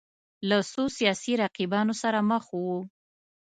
[0.49, 2.79] له څو سیاسي رقیبانو سره مخ وو